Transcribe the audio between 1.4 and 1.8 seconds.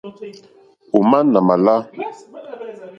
mà lá.